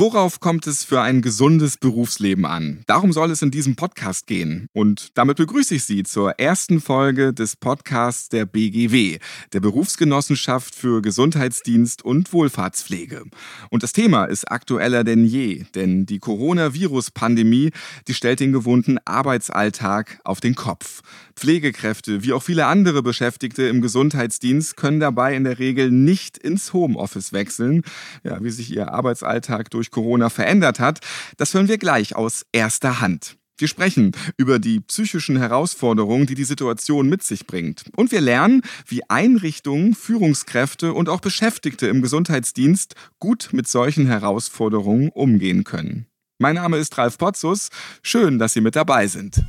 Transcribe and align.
Worauf 0.00 0.40
kommt 0.40 0.66
es 0.66 0.82
für 0.82 1.02
ein 1.02 1.20
gesundes 1.20 1.76
Berufsleben 1.76 2.46
an? 2.46 2.84
Darum 2.86 3.12
soll 3.12 3.30
es 3.30 3.42
in 3.42 3.50
diesem 3.50 3.76
Podcast 3.76 4.26
gehen. 4.26 4.66
Und 4.72 5.10
damit 5.18 5.36
begrüße 5.36 5.74
ich 5.74 5.84
Sie 5.84 6.04
zur 6.04 6.38
ersten 6.38 6.80
Folge 6.80 7.34
des 7.34 7.54
Podcasts 7.54 8.30
der 8.30 8.46
BGW, 8.46 9.18
der 9.52 9.60
Berufsgenossenschaft 9.60 10.74
für 10.74 11.02
Gesundheitsdienst 11.02 12.02
und 12.02 12.32
Wohlfahrtspflege. 12.32 13.24
Und 13.68 13.82
das 13.82 13.92
Thema 13.92 14.24
ist 14.24 14.50
aktueller 14.50 15.04
denn 15.04 15.26
je, 15.26 15.66
denn 15.74 16.06
die 16.06 16.18
Coronavirus-Pandemie, 16.18 17.68
die 18.08 18.14
stellt 18.14 18.40
den 18.40 18.52
gewohnten 18.52 18.96
Arbeitsalltag 19.04 20.18
auf 20.24 20.40
den 20.40 20.54
Kopf. 20.54 21.02
Pflegekräfte 21.36 22.22
wie 22.22 22.32
auch 22.32 22.42
viele 22.42 22.64
andere 22.64 23.02
Beschäftigte 23.02 23.64
im 23.64 23.82
Gesundheitsdienst 23.82 24.78
können 24.78 25.00
dabei 25.00 25.34
in 25.34 25.44
der 25.44 25.58
Regel 25.58 25.90
nicht 25.90 26.38
ins 26.38 26.72
Homeoffice 26.72 27.34
wechseln, 27.34 27.82
ja, 28.24 28.42
wie 28.42 28.50
sich 28.50 28.74
ihr 28.74 28.92
Arbeitsalltag 28.92 29.70
durch 29.70 29.89
Corona 29.90 30.30
verändert 30.30 30.80
hat. 30.80 31.00
Das 31.36 31.54
hören 31.54 31.68
wir 31.68 31.78
gleich 31.78 32.16
aus 32.16 32.46
erster 32.52 33.00
Hand. 33.00 33.36
Wir 33.60 33.68
sprechen 33.68 34.12
über 34.38 34.58
die 34.58 34.80
psychischen 34.80 35.36
Herausforderungen, 35.36 36.24
die 36.24 36.34
die 36.34 36.44
Situation 36.44 37.10
mit 37.10 37.22
sich 37.22 37.46
bringt. 37.46 37.84
Und 37.94 38.10
wir 38.10 38.22
lernen, 38.22 38.62
wie 38.86 39.02
Einrichtungen, 39.10 39.94
Führungskräfte 39.94 40.94
und 40.94 41.10
auch 41.10 41.20
Beschäftigte 41.20 41.86
im 41.86 42.00
Gesundheitsdienst 42.00 42.94
gut 43.18 43.50
mit 43.52 43.68
solchen 43.68 44.06
Herausforderungen 44.06 45.10
umgehen 45.10 45.64
können. 45.64 46.06
Mein 46.38 46.54
Name 46.54 46.78
ist 46.78 46.96
Ralf 46.96 47.18
Potzus. 47.18 47.68
Schön, 48.02 48.38
dass 48.38 48.54
Sie 48.54 48.62
mit 48.62 48.76
dabei 48.76 49.06
sind. 49.06 49.44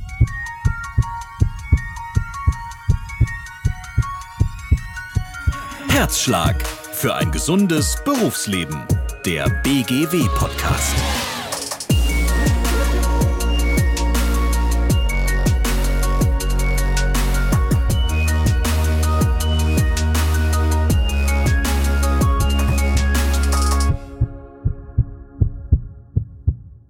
Herzschlag 5.88 6.62
für 6.92 7.14
ein 7.14 7.30
gesundes 7.32 7.96
Berufsleben. 8.04 8.84
Der 9.24 9.48
BGW-Podcast. 9.62 10.96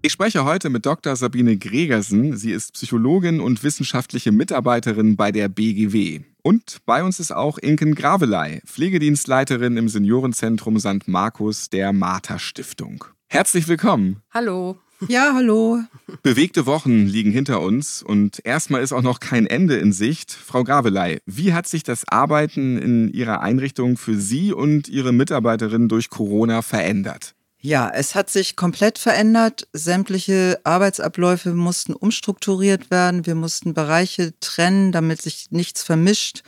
Ich 0.00 0.10
spreche 0.10 0.46
heute 0.46 0.70
mit 0.70 0.86
Dr. 0.86 1.14
Sabine 1.16 1.58
Gregersen. 1.58 2.38
Sie 2.38 2.52
ist 2.52 2.72
Psychologin 2.72 3.40
und 3.40 3.62
wissenschaftliche 3.62 4.32
Mitarbeiterin 4.32 5.16
bei 5.16 5.32
der 5.32 5.50
BGW. 5.50 6.22
Und 6.44 6.78
bei 6.86 7.04
uns 7.04 7.20
ist 7.20 7.30
auch 7.30 7.56
Inken 7.58 7.94
Gravelei, 7.94 8.62
Pflegedienstleiterin 8.66 9.76
im 9.76 9.88
Seniorenzentrum 9.88 10.80
St. 10.80 11.06
Markus 11.06 11.70
der 11.70 11.92
Martha 11.92 12.40
Stiftung. 12.40 13.04
Herzlich 13.28 13.68
willkommen. 13.68 14.22
Hallo. 14.32 14.76
Ja, 15.08 15.32
hallo. 15.34 15.80
Bewegte 16.22 16.66
Wochen 16.66 17.06
liegen 17.06 17.30
hinter 17.30 17.60
uns 17.60 18.02
und 18.02 18.40
erstmal 18.44 18.82
ist 18.82 18.92
auch 18.92 19.02
noch 19.02 19.20
kein 19.20 19.46
Ende 19.46 19.76
in 19.76 19.92
Sicht. 19.92 20.32
Frau 20.32 20.64
Gravelei, 20.64 21.18
wie 21.26 21.52
hat 21.52 21.68
sich 21.68 21.84
das 21.84 22.08
Arbeiten 22.08 22.76
in 22.76 23.08
Ihrer 23.12 23.40
Einrichtung 23.40 23.96
für 23.96 24.16
Sie 24.16 24.52
und 24.52 24.88
Ihre 24.88 25.12
Mitarbeiterinnen 25.12 25.88
durch 25.88 26.10
Corona 26.10 26.62
verändert? 26.62 27.34
Ja, 27.64 27.88
es 27.94 28.16
hat 28.16 28.28
sich 28.28 28.56
komplett 28.56 28.98
verändert. 28.98 29.68
Sämtliche 29.72 30.60
Arbeitsabläufe 30.64 31.52
mussten 31.54 31.94
umstrukturiert 31.94 32.90
werden. 32.90 33.24
Wir 33.24 33.36
mussten 33.36 33.72
Bereiche 33.72 34.34
trennen, 34.40 34.90
damit 34.90 35.22
sich 35.22 35.46
nichts 35.52 35.84
vermischt. 35.84 36.42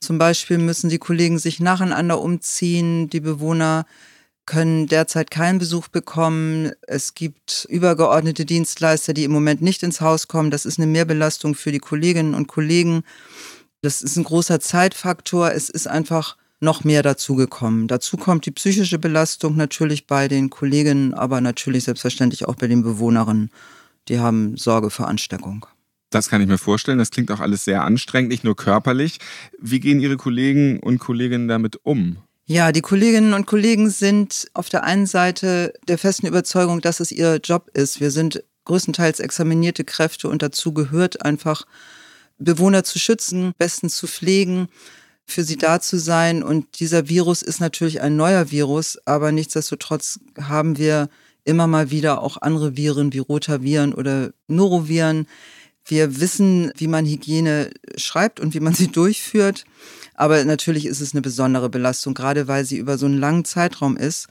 Zum 0.00 0.18
Beispiel 0.18 0.58
müssen 0.58 0.90
die 0.90 0.98
Kollegen 0.98 1.38
sich 1.38 1.60
nacheinander 1.60 2.20
umziehen. 2.20 3.08
Die 3.08 3.20
Bewohner 3.20 3.86
können 4.44 4.86
derzeit 4.86 5.30
keinen 5.30 5.58
Besuch 5.58 5.88
bekommen. 5.88 6.72
Es 6.86 7.14
gibt 7.14 7.66
übergeordnete 7.70 8.44
Dienstleister, 8.44 9.14
die 9.14 9.24
im 9.24 9.32
Moment 9.32 9.62
nicht 9.62 9.82
ins 9.82 10.02
Haus 10.02 10.28
kommen. 10.28 10.50
Das 10.50 10.66
ist 10.66 10.78
eine 10.78 10.86
Mehrbelastung 10.86 11.54
für 11.54 11.72
die 11.72 11.78
Kolleginnen 11.78 12.34
und 12.34 12.48
Kollegen. 12.48 13.02
Das 13.80 14.02
ist 14.02 14.16
ein 14.16 14.24
großer 14.24 14.60
Zeitfaktor. 14.60 15.52
Es 15.52 15.70
ist 15.70 15.88
einfach 15.88 16.36
noch 16.60 16.84
mehr 16.84 17.02
dazugekommen. 17.02 17.88
Dazu 17.88 18.16
kommt 18.16 18.46
die 18.46 18.50
psychische 18.50 18.98
Belastung 18.98 19.56
natürlich 19.56 20.06
bei 20.06 20.28
den 20.28 20.50
Kolleginnen, 20.50 21.14
aber 21.14 21.40
natürlich 21.40 21.84
selbstverständlich 21.84 22.46
auch 22.46 22.54
bei 22.54 22.66
den 22.66 22.82
Bewohnerinnen. 22.82 23.50
Die 24.08 24.18
haben 24.18 24.56
Sorge 24.56 24.90
vor 24.90 25.08
Ansteckung. 25.08 25.66
Das 26.10 26.28
kann 26.28 26.42
ich 26.42 26.48
mir 26.48 26.58
vorstellen. 26.58 26.98
Das 26.98 27.10
klingt 27.10 27.30
auch 27.30 27.40
alles 27.40 27.64
sehr 27.64 27.84
anstrengend, 27.84 28.30
nicht 28.30 28.44
nur 28.44 28.56
körperlich. 28.56 29.18
Wie 29.58 29.80
gehen 29.80 30.00
Ihre 30.00 30.16
Kollegen 30.16 30.80
und 30.80 30.98
Kolleginnen 30.98 31.48
damit 31.48 31.78
um? 31.84 32.18
Ja, 32.46 32.72
die 32.72 32.80
Kolleginnen 32.80 33.32
und 33.32 33.46
Kollegen 33.46 33.90
sind 33.90 34.48
auf 34.54 34.68
der 34.68 34.82
einen 34.82 35.06
Seite 35.06 35.72
der 35.86 35.98
festen 35.98 36.26
Überzeugung, 36.26 36.80
dass 36.80 36.98
es 36.98 37.12
ihr 37.12 37.36
Job 37.36 37.70
ist. 37.74 38.00
Wir 38.00 38.10
sind 38.10 38.42
größtenteils 38.64 39.20
examinierte 39.20 39.84
Kräfte 39.84 40.28
und 40.28 40.42
dazu 40.42 40.74
gehört 40.74 41.24
einfach, 41.24 41.64
Bewohner 42.38 42.82
zu 42.84 42.98
schützen, 42.98 43.52
bestens 43.58 43.96
zu 43.96 44.06
pflegen 44.06 44.68
für 45.30 45.44
sie 45.44 45.56
da 45.56 45.80
zu 45.80 45.98
sein. 45.98 46.42
Und 46.42 46.80
dieser 46.80 47.08
Virus 47.08 47.42
ist 47.42 47.60
natürlich 47.60 48.00
ein 48.00 48.16
neuer 48.16 48.50
Virus, 48.50 48.98
aber 49.04 49.32
nichtsdestotrotz 49.32 50.20
haben 50.40 50.78
wir 50.78 51.08
immer 51.44 51.66
mal 51.66 51.90
wieder 51.90 52.22
auch 52.22 52.36
andere 52.40 52.76
Viren 52.76 53.12
wie 53.12 53.18
Rotaviren 53.18 53.94
oder 53.94 54.30
Noroviren. 54.46 55.26
Wir 55.84 56.20
wissen, 56.20 56.72
wie 56.76 56.86
man 56.86 57.06
Hygiene 57.06 57.70
schreibt 57.96 58.40
und 58.40 58.54
wie 58.54 58.60
man 58.60 58.74
sie 58.74 58.88
durchführt. 58.88 59.64
Aber 60.14 60.44
natürlich 60.44 60.86
ist 60.86 61.00
es 61.00 61.14
eine 61.14 61.22
besondere 61.22 61.70
Belastung, 61.70 62.14
gerade 62.14 62.46
weil 62.46 62.64
sie 62.64 62.76
über 62.76 62.98
so 62.98 63.06
einen 63.06 63.18
langen 63.18 63.44
Zeitraum 63.44 63.96
ist. 63.96 64.28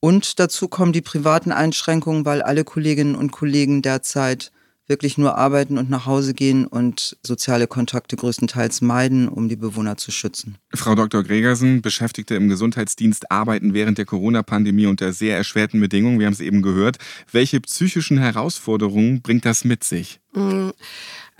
Und 0.00 0.38
dazu 0.38 0.68
kommen 0.68 0.92
die 0.92 1.02
privaten 1.02 1.52
Einschränkungen, 1.52 2.24
weil 2.24 2.42
alle 2.42 2.64
Kolleginnen 2.64 3.14
und 3.14 3.32
Kollegen 3.32 3.82
derzeit 3.82 4.52
wirklich 4.90 5.16
nur 5.16 5.38
arbeiten 5.38 5.78
und 5.78 5.88
nach 5.88 6.04
Hause 6.04 6.34
gehen 6.34 6.66
und 6.66 7.16
soziale 7.22 7.66
Kontakte 7.66 8.16
größtenteils 8.16 8.82
meiden, 8.82 9.28
um 9.28 9.48
die 9.48 9.56
Bewohner 9.56 9.96
zu 9.96 10.10
schützen. 10.10 10.58
Frau 10.74 10.94
Dr. 10.94 11.22
Gregersen, 11.22 11.80
Beschäftigte 11.80 12.34
im 12.34 12.50
Gesundheitsdienst 12.50 13.30
arbeiten 13.30 13.72
während 13.72 13.96
der 13.96 14.04
Corona-Pandemie 14.04 14.86
unter 14.86 15.14
sehr 15.14 15.36
erschwerten 15.38 15.80
Bedingungen. 15.80 16.18
Wir 16.18 16.26
haben 16.26 16.34
es 16.34 16.40
eben 16.40 16.60
gehört. 16.60 16.98
Welche 17.32 17.60
psychischen 17.60 18.18
Herausforderungen 18.18 19.22
bringt 19.22 19.46
das 19.46 19.64
mit 19.64 19.84
sich? 19.84 20.20
Mm, 20.32 20.70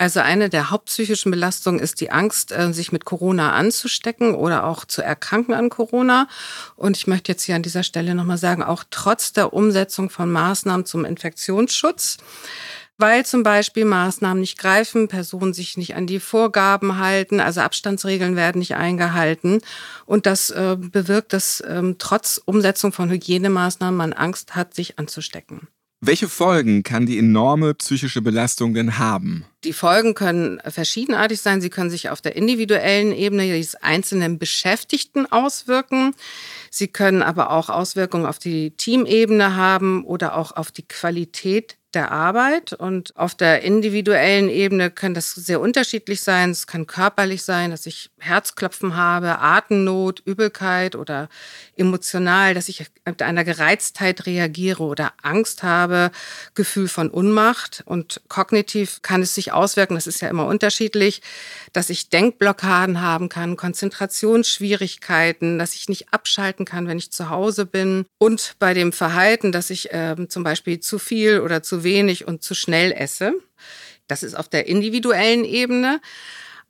also 0.00 0.20
eine 0.20 0.48
der 0.48 0.70
hauptpsychischen 0.70 1.30
Belastungen 1.30 1.78
ist 1.78 2.00
die 2.00 2.10
Angst, 2.10 2.52
äh, 2.52 2.72
sich 2.72 2.90
mit 2.90 3.04
Corona 3.04 3.52
anzustecken 3.52 4.34
oder 4.34 4.64
auch 4.64 4.86
zu 4.86 5.02
erkranken 5.02 5.52
an 5.52 5.68
Corona. 5.68 6.26
Und 6.76 6.96
ich 6.96 7.06
möchte 7.06 7.32
jetzt 7.32 7.42
hier 7.42 7.54
an 7.54 7.62
dieser 7.62 7.82
Stelle 7.82 8.14
nochmal 8.14 8.38
sagen, 8.38 8.62
auch 8.62 8.84
trotz 8.90 9.34
der 9.34 9.52
Umsetzung 9.52 10.08
von 10.08 10.32
Maßnahmen 10.32 10.86
zum 10.86 11.04
Infektionsschutz 11.04 12.16
weil 13.00 13.24
zum 13.26 13.42
Beispiel 13.42 13.84
Maßnahmen 13.84 14.40
nicht 14.40 14.58
greifen, 14.58 15.08
Personen 15.08 15.52
sich 15.54 15.76
nicht 15.76 15.94
an 15.94 16.06
die 16.06 16.20
Vorgaben 16.20 16.98
halten, 16.98 17.40
also 17.40 17.60
Abstandsregeln 17.60 18.36
werden 18.36 18.58
nicht 18.58 18.76
eingehalten. 18.76 19.60
Und 20.06 20.26
das 20.26 20.50
äh, 20.50 20.76
bewirkt, 20.78 21.32
dass 21.32 21.62
ähm, 21.66 21.96
trotz 21.98 22.40
Umsetzung 22.44 22.92
von 22.92 23.10
Hygienemaßnahmen 23.10 23.96
man 23.96 24.12
Angst 24.12 24.54
hat, 24.54 24.74
sich 24.74 24.98
anzustecken. 24.98 25.68
Welche 26.02 26.30
Folgen 26.30 26.82
kann 26.82 27.04
die 27.04 27.18
enorme 27.18 27.74
psychische 27.74 28.22
Belastung 28.22 28.72
denn 28.72 28.96
haben? 28.96 29.44
Die 29.64 29.74
Folgen 29.74 30.14
können 30.14 30.58
verschiedenartig 30.66 31.42
sein. 31.42 31.60
Sie 31.60 31.68
können 31.68 31.90
sich 31.90 32.08
auf 32.08 32.22
der 32.22 32.36
individuellen 32.36 33.12
Ebene 33.12 33.58
des 33.58 33.74
einzelnen 33.74 34.38
Beschäftigten 34.38 35.30
auswirken. 35.30 36.14
Sie 36.70 36.88
können 36.88 37.20
aber 37.20 37.50
auch 37.50 37.68
Auswirkungen 37.68 38.24
auf 38.24 38.38
die 38.38 38.70
Teamebene 38.70 39.56
haben 39.56 40.02
oder 40.04 40.38
auch 40.38 40.52
auf 40.52 40.70
die 40.70 40.88
Qualität 40.88 41.76
der 41.94 42.12
Arbeit 42.12 42.72
und 42.72 43.16
auf 43.16 43.34
der 43.34 43.62
individuellen 43.62 44.48
Ebene 44.48 44.90
kann 44.90 45.12
das 45.12 45.32
sehr 45.32 45.60
unterschiedlich 45.60 46.22
sein. 46.22 46.50
Es 46.50 46.66
kann 46.66 46.86
körperlich 46.86 47.42
sein, 47.42 47.72
dass 47.72 47.86
ich 47.86 48.10
Herzklopfen 48.18 48.96
habe, 48.96 49.40
Atemnot, 49.40 50.22
Übelkeit 50.24 50.94
oder 50.94 51.28
emotional, 51.76 52.54
dass 52.54 52.68
ich 52.68 52.86
mit 53.04 53.22
einer 53.22 53.42
Gereiztheit 53.42 54.26
reagiere 54.26 54.82
oder 54.82 55.12
Angst 55.22 55.62
habe, 55.62 56.12
Gefühl 56.54 56.86
von 56.86 57.10
Unmacht 57.10 57.82
und 57.86 58.20
kognitiv 58.28 59.02
kann 59.02 59.22
es 59.22 59.34
sich 59.34 59.52
auswirken, 59.52 59.94
das 59.94 60.06
ist 60.06 60.20
ja 60.20 60.28
immer 60.28 60.46
unterschiedlich, 60.46 61.22
dass 61.72 61.90
ich 61.90 62.10
Denkblockaden 62.10 63.00
haben 63.00 63.28
kann, 63.28 63.56
Konzentrationsschwierigkeiten, 63.56 65.58
dass 65.58 65.74
ich 65.74 65.88
nicht 65.88 66.12
abschalten 66.12 66.64
kann, 66.64 66.86
wenn 66.86 66.98
ich 66.98 67.10
zu 67.10 67.30
Hause 67.30 67.66
bin 67.66 68.04
und 68.18 68.54
bei 68.58 68.74
dem 68.74 68.92
Verhalten, 68.92 69.50
dass 69.50 69.70
ich 69.70 69.92
äh, 69.92 70.14
zum 70.28 70.44
Beispiel 70.44 70.78
zu 70.78 70.98
viel 70.98 71.40
oder 71.40 71.62
zu 71.62 71.79
wenig 71.84 72.26
und 72.26 72.42
zu 72.42 72.54
schnell 72.54 72.92
esse. 72.92 73.34
Das 74.06 74.22
ist 74.22 74.34
auf 74.34 74.48
der 74.48 74.66
individuellen 74.66 75.44
Ebene. 75.44 76.00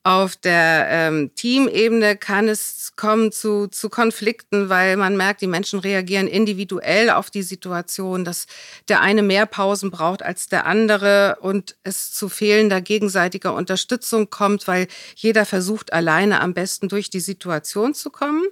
Auf 0.03 0.35
der 0.35 0.87
ähm, 0.89 1.35
Teamebene 1.35 2.17
kann 2.17 2.49
es 2.49 2.93
kommen 2.97 3.33
zu, 3.33 3.67
zu 3.67 3.91
Konflikten, 3.91 4.71
weil 4.71 4.97
man 4.97 5.15
merkt, 5.15 5.43
die 5.43 5.47
Menschen 5.47 5.79
reagieren 5.79 6.27
individuell 6.27 7.11
auf 7.11 7.31
die 7.31 7.43
Situation, 7.43 8.25
dass 8.25 8.47
der 8.89 9.03
eine 9.03 9.23
mehr 9.23 9.45
Pausen 9.45 9.91
braucht 9.91 10.23
als 10.23 10.49
der 10.49 10.65
andere 10.65 11.37
und 11.41 11.77
es 11.83 12.13
zu 12.13 12.31
fehlender 12.31 12.81
gegenseitiger 12.81 13.55
Unterstützung 13.55 14.31
kommt, 14.31 14.67
weil 14.67 14.87
jeder 15.17 15.45
versucht, 15.45 15.93
alleine 15.93 16.41
am 16.41 16.55
besten 16.55 16.89
durch 16.89 17.11
die 17.11 17.21
Situation 17.21 17.93
zu 17.93 18.09
kommen. 18.09 18.45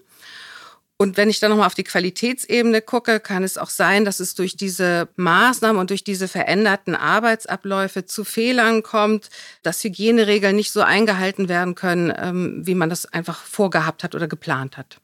Und 1.01 1.17
wenn 1.17 1.31
ich 1.31 1.39
dann 1.39 1.51
nochmal 1.51 1.69
auf 1.69 1.77
die 1.77 1.85
Qualitätsebene 1.85 2.83
gucke, 2.83 3.21
kann 3.21 3.45
es 3.45 3.57
auch 3.57 3.71
sein, 3.71 4.05
dass 4.05 4.19
es 4.19 4.35
durch 4.35 4.57
diese 4.57 5.09
Maßnahmen 5.15 5.81
und 5.81 5.91
durch 5.91 6.03
diese 6.03 6.27
veränderten 6.27 6.97
Arbeitsabläufe 6.97 8.05
zu 8.05 8.25
Fehlern 8.25 8.83
kommt, 8.83 9.31
dass 9.63 9.85
Hygieneregeln 9.85 10.57
nicht 10.57 10.73
so 10.73 10.81
eingehalten 10.81 11.49
werden 11.49 11.77
können, 11.77 12.13
ähm, 12.17 12.67
wie 12.67 12.75
man 12.75 12.91
das 12.91 13.07
einfach 13.07 13.45
vorgehabt 13.45 14.03
hat 14.03 14.17
oder 14.17 14.27
geplant 14.27 14.77
hat. 14.77 15.01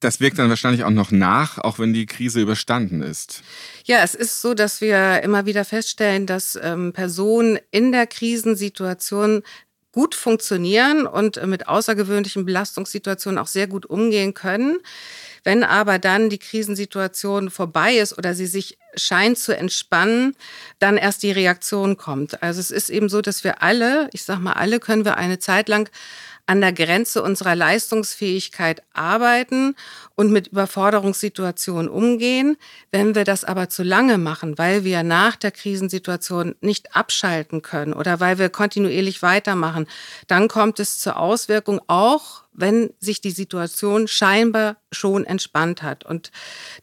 Das 0.00 0.20
wirkt 0.20 0.38
dann 0.38 0.48
wahrscheinlich 0.48 0.84
auch 0.84 0.90
noch 0.90 1.10
nach, 1.10 1.58
auch 1.58 1.78
wenn 1.78 1.92
die 1.92 2.06
Krise 2.06 2.40
überstanden 2.40 3.02
ist. 3.02 3.42
Ja, 3.84 4.02
es 4.04 4.14
ist 4.14 4.40
so, 4.40 4.54
dass 4.54 4.80
wir 4.80 5.22
immer 5.22 5.44
wieder 5.44 5.64
feststellen, 5.64 6.24
dass 6.24 6.58
ähm, 6.62 6.92
Personen 6.92 7.58
in 7.70 7.90
der 7.90 8.06
Krisensituation 8.06 9.42
gut 9.92 10.14
funktionieren 10.14 11.06
und 11.06 11.44
mit 11.46 11.68
außergewöhnlichen 11.68 12.44
Belastungssituationen 12.44 13.38
auch 13.38 13.46
sehr 13.46 13.66
gut 13.66 13.86
umgehen 13.86 14.34
können. 14.34 14.78
Wenn 15.44 15.64
aber 15.64 15.98
dann 15.98 16.30
die 16.30 16.38
Krisensituation 16.38 17.50
vorbei 17.50 17.96
ist 17.96 18.16
oder 18.18 18.34
sie 18.34 18.46
sich 18.46 18.78
scheint 18.94 19.38
zu 19.38 19.56
entspannen, 19.56 20.36
dann 20.78 20.96
erst 20.96 21.22
die 21.22 21.30
Reaktion 21.30 21.96
kommt. 21.96 22.42
Also 22.42 22.60
es 22.60 22.70
ist 22.70 22.90
eben 22.90 23.08
so, 23.08 23.22
dass 23.22 23.44
wir 23.44 23.62
alle, 23.62 24.08
ich 24.12 24.24
sag 24.24 24.40
mal 24.40 24.54
alle, 24.54 24.80
können 24.80 25.04
wir 25.04 25.16
eine 25.16 25.38
Zeit 25.38 25.68
lang 25.68 25.90
an 26.48 26.62
der 26.62 26.72
Grenze 26.72 27.22
unserer 27.22 27.54
Leistungsfähigkeit 27.54 28.82
arbeiten 28.94 29.76
und 30.14 30.32
mit 30.32 30.48
Überforderungssituationen 30.48 31.90
umgehen. 31.90 32.56
Wenn 32.90 33.14
wir 33.14 33.24
das 33.24 33.44
aber 33.44 33.68
zu 33.68 33.82
lange 33.82 34.16
machen, 34.16 34.56
weil 34.56 34.82
wir 34.82 35.02
nach 35.02 35.36
der 35.36 35.50
Krisensituation 35.50 36.54
nicht 36.62 36.96
abschalten 36.96 37.60
können 37.60 37.92
oder 37.92 38.18
weil 38.18 38.38
wir 38.38 38.48
kontinuierlich 38.48 39.22
weitermachen, 39.22 39.86
dann 40.26 40.48
kommt 40.48 40.80
es 40.80 40.98
zur 40.98 41.18
Auswirkung 41.18 41.82
auch 41.86 42.44
wenn 42.58 42.90
sich 42.98 43.20
die 43.20 43.30
Situation 43.30 44.08
scheinbar 44.08 44.76
schon 44.90 45.24
entspannt 45.24 45.82
hat. 45.82 46.04
Und 46.04 46.30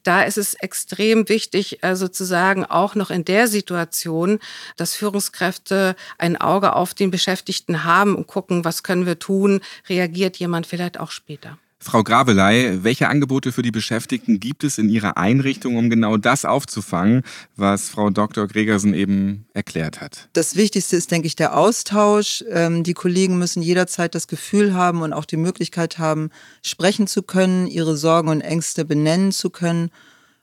da 0.03 0.23
ist 0.23 0.37
es 0.37 0.53
extrem 0.55 1.27
wichtig, 1.29 1.83
äh, 1.83 1.95
sozusagen 1.95 2.65
auch 2.65 2.95
noch 2.95 3.09
in 3.09 3.25
der 3.25 3.47
Situation, 3.47 4.39
dass 4.77 4.95
Führungskräfte 4.95 5.95
ein 6.17 6.39
Auge 6.39 6.75
auf 6.75 6.93
den 6.93 7.11
Beschäftigten 7.11 7.83
haben 7.83 8.15
und 8.15 8.27
gucken, 8.27 8.63
was 8.65 8.83
können 8.83 9.05
wir 9.05 9.19
tun, 9.19 9.61
reagiert 9.89 10.37
jemand 10.37 10.65
vielleicht 10.67 10.99
auch 10.99 11.11
später. 11.11 11.57
Frau 11.79 12.03
Gravelei, 12.03 12.79
welche 12.81 13.09
Angebote 13.09 13.51
für 13.51 13.61
die 13.61 13.71
Beschäftigten 13.71 14.39
gibt 14.39 14.63
es 14.63 14.77
in 14.77 14.89
Ihrer 14.89 15.17
Einrichtung, 15.17 15.75
um 15.75 15.89
genau 15.89 16.17
das 16.17 16.45
aufzufangen, 16.45 17.21
was 17.57 17.89
Frau 17.89 18.09
Dr. 18.09 18.47
Gregersen 18.47 18.93
eben 18.93 19.45
erklärt 19.53 19.99
hat? 19.99 20.29
Das 20.33 20.55
Wichtigste 20.55 20.95
ist, 20.95 21.11
denke 21.11 21.27
ich, 21.27 21.35
der 21.35 21.55
Austausch. 21.57 22.43
Ähm, 22.49 22.83
die 22.83 22.93
Kollegen 22.93 23.37
müssen 23.37 23.61
jederzeit 23.61 24.15
das 24.15 24.27
Gefühl 24.27 24.73
haben 24.73 25.01
und 25.01 25.13
auch 25.13 25.25
die 25.25 25.37
Möglichkeit 25.37 25.99
haben, 25.99 26.29
sprechen 26.63 27.07
zu 27.07 27.23
können, 27.23 27.67
ihre 27.67 27.97
Sorgen 27.97 28.29
und 28.29 28.41
Ängste 28.41 28.85
benennen 28.85 29.31
zu 29.31 29.49
können, 29.49 29.91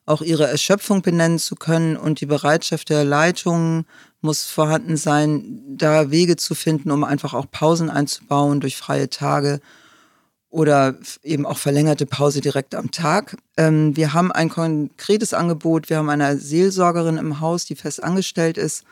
auch 0.05 0.21
ihre 0.21 0.47
Erschöpfung 0.47 1.01
benennen 1.01 1.39
zu 1.39 1.57
können 1.57 1.97
und 1.97 2.21
die 2.21 2.27
Bereitschaft 2.27 2.91
der 2.91 3.05
Leitung 3.05 3.87
muss 4.21 4.45
vorhanden 4.45 4.97
sein, 4.97 5.63
da 5.67 6.11
Wege 6.11 6.37
zu 6.37 6.55
finden, 6.55 6.91
um 6.91 7.05
einfach 7.05 7.35
auch 7.35 7.51
Pausen 7.51 7.89
einzubauen 7.89 8.61
durch 8.61 8.77
freie 8.77 9.09
Tage 9.09 9.61
oder 10.53 10.97
eben 11.23 11.47
auch 11.47 11.57
verlängerte 11.57 12.05
Pause 12.05 12.43
direkt 12.43 12.75
am 12.75 12.91
Tag. 12.91 13.37
Ähm, 13.57 13.97
wir 13.97 14.13
haben 14.13 14.31
ein 14.31 14.51
konkretes 14.51 15.33
Angebot. 15.33 15.89
Wir 15.89 15.97
haben 15.97 16.11
eine 16.11 16.37
Seelsorgerin 16.37 17.17
im 17.17 17.41
Haus, 17.41 17.65
die 17.65 17.75
fest 17.75 18.05
angestellt 18.05 18.59
ist. 18.59 18.85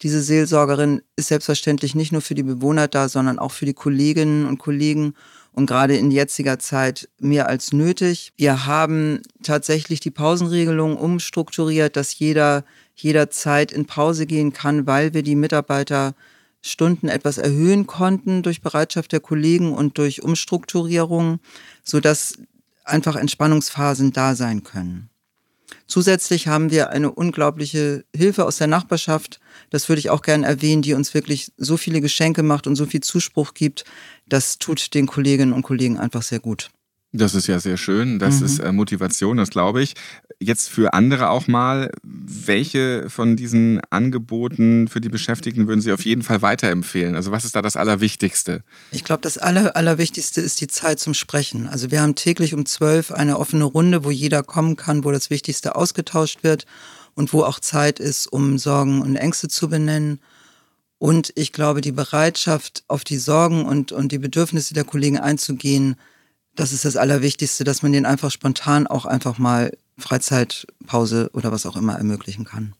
Diese 0.00 0.22
Seelsorgerin 0.22 1.02
ist 1.14 1.28
selbstverständlich 1.28 1.94
nicht 1.94 2.12
nur 2.12 2.22
für 2.22 2.34
die 2.34 2.42
Bewohner 2.42 2.88
da, 2.88 3.10
sondern 3.10 3.38
auch 3.38 3.52
für 3.52 3.66
die 3.66 3.74
Kolleginnen 3.74 4.46
und 4.46 4.58
Kollegen 4.58 5.14
und 5.52 5.66
gerade 5.66 5.96
in 5.96 6.10
jetziger 6.10 6.58
Zeit 6.58 7.10
mehr 7.18 7.46
als 7.46 7.74
nötig. 7.74 8.32
Wir 8.38 8.64
haben 8.64 9.20
tatsächlich 9.42 10.00
die 10.00 10.10
Pausenregelung 10.10 10.96
umstrukturiert, 10.96 11.94
dass 11.96 12.18
jeder 12.18 12.64
jederzeit 12.94 13.70
in 13.70 13.84
Pause 13.84 14.26
gehen 14.26 14.52
kann, 14.52 14.86
weil 14.86 15.12
wir 15.12 15.22
die 15.22 15.36
Mitarbeiter 15.36 16.14
Stunden 16.62 17.08
etwas 17.08 17.38
erhöhen 17.38 17.86
konnten 17.86 18.42
durch 18.42 18.62
Bereitschaft 18.62 19.12
der 19.12 19.20
Kollegen 19.20 19.72
und 19.74 19.98
durch 19.98 20.22
Umstrukturierung, 20.22 21.40
sodass 21.84 22.38
einfach 22.84 23.16
Entspannungsphasen 23.16 24.12
da 24.12 24.34
sein 24.34 24.62
können. 24.62 25.10
Zusätzlich 25.86 26.48
haben 26.48 26.70
wir 26.70 26.90
eine 26.90 27.10
unglaubliche 27.10 28.04
Hilfe 28.14 28.46
aus 28.46 28.58
der 28.58 28.66
Nachbarschaft, 28.66 29.40
das 29.70 29.88
würde 29.88 30.00
ich 30.00 30.10
auch 30.10 30.22
gerne 30.22 30.46
erwähnen, 30.46 30.82
die 30.82 30.94
uns 30.94 31.14
wirklich 31.14 31.52
so 31.56 31.76
viele 31.76 32.00
Geschenke 32.00 32.42
macht 32.42 32.66
und 32.66 32.76
so 32.76 32.86
viel 32.86 33.00
Zuspruch 33.00 33.54
gibt. 33.54 33.84
Das 34.26 34.58
tut 34.58 34.94
den 34.94 35.06
Kolleginnen 35.06 35.52
und 35.52 35.62
Kollegen 35.62 35.98
einfach 35.98 36.22
sehr 36.22 36.40
gut. 36.40 36.70
Das 37.14 37.34
ist 37.34 37.46
ja 37.46 37.60
sehr 37.60 37.76
schön. 37.76 38.18
Das 38.18 38.40
mhm. 38.40 38.46
ist 38.46 38.58
äh, 38.58 38.72
Motivation, 38.72 39.36
das 39.36 39.50
glaube 39.50 39.82
ich. 39.82 39.94
Jetzt 40.40 40.70
für 40.70 40.94
andere 40.94 41.28
auch 41.28 41.46
mal, 41.46 41.90
welche 42.02 43.10
von 43.10 43.36
diesen 43.36 43.80
Angeboten 43.90 44.88
für 44.88 45.02
die 45.02 45.10
Beschäftigten 45.10 45.68
würden 45.68 45.82
Sie 45.82 45.92
auf 45.92 46.04
jeden 46.06 46.22
Fall 46.22 46.40
weiterempfehlen? 46.40 47.14
Also 47.14 47.30
was 47.30 47.44
ist 47.44 47.54
da 47.54 47.60
das 47.60 47.76
Allerwichtigste? 47.76 48.64
Ich 48.92 49.04
glaube, 49.04 49.20
das 49.20 49.36
Aller, 49.36 49.76
Allerwichtigste 49.76 50.40
ist 50.40 50.62
die 50.62 50.68
Zeit 50.68 51.00
zum 51.00 51.12
Sprechen. 51.12 51.68
Also 51.68 51.90
wir 51.90 52.00
haben 52.00 52.14
täglich 52.14 52.54
um 52.54 52.64
zwölf 52.64 53.12
eine 53.12 53.38
offene 53.38 53.64
Runde, 53.64 54.04
wo 54.04 54.10
jeder 54.10 54.42
kommen 54.42 54.76
kann, 54.76 55.04
wo 55.04 55.12
das 55.12 55.28
Wichtigste 55.28 55.76
ausgetauscht 55.76 56.42
wird 56.42 56.64
und 57.14 57.34
wo 57.34 57.42
auch 57.44 57.60
Zeit 57.60 58.00
ist, 58.00 58.26
um 58.26 58.56
Sorgen 58.56 59.02
und 59.02 59.16
Ängste 59.16 59.48
zu 59.48 59.68
benennen. 59.68 60.18
Und 60.96 61.32
ich 61.34 61.52
glaube, 61.52 61.82
die 61.82 61.92
Bereitschaft, 61.92 62.84
auf 62.88 63.04
die 63.04 63.18
Sorgen 63.18 63.66
und, 63.66 63.92
und 63.92 64.12
die 64.12 64.18
Bedürfnisse 64.18 64.72
der 64.72 64.84
Kollegen 64.84 65.18
einzugehen, 65.18 65.96
das 66.54 66.72
ist 66.72 66.84
das 66.84 66.96
Allerwichtigste, 66.96 67.64
dass 67.64 67.82
man 67.82 67.92
den 67.92 68.06
einfach 68.06 68.30
spontan 68.30 68.86
auch 68.86 69.06
einfach 69.06 69.38
mal 69.38 69.72
Freizeitpause 69.98 71.30
oder 71.32 71.52
was 71.52 71.66
auch 71.66 71.76
immer 71.76 71.94
ermöglichen 71.94 72.44
kann. 72.44 72.74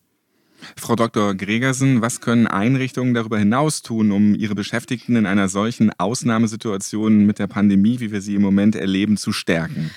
Frau 0.76 0.94
Dr. 0.94 1.34
Gregersen, 1.34 2.02
was 2.02 2.20
können 2.20 2.46
Einrichtungen 2.46 3.14
darüber 3.14 3.38
hinaus 3.38 3.82
tun, 3.82 4.12
um 4.12 4.34
ihre 4.34 4.54
Beschäftigten 4.54 5.16
in 5.16 5.26
einer 5.26 5.48
solchen 5.48 5.90
Ausnahmesituation 5.98 7.26
mit 7.26 7.38
der 7.38 7.48
Pandemie, 7.48 8.00
wie 8.00 8.12
wir 8.12 8.20
sie 8.20 8.36
im 8.36 8.42
Moment 8.42 8.76
erleben, 8.76 9.16
zu 9.16 9.32
stärken? 9.32 9.90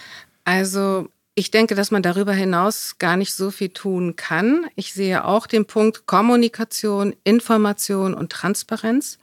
Also 0.43 1.09
ich 1.37 1.51
denke, 1.51 1.75
dass 1.75 1.91
man 1.91 2.01
darüber 2.01 2.31
hinaus 2.31 2.95
gar 2.97 3.17
nicht 3.17 3.33
so 3.33 3.51
viel 3.51 3.67
tun 3.67 4.15
kann. 4.15 4.67
Ich 4.77 4.93
sehe 4.93 5.25
auch 5.25 5.47
den 5.47 5.65
Punkt 5.65 6.05
Kommunikation, 6.05 7.13
Information 7.25 8.13
und 8.13 8.31
Transparenz 8.31 9.19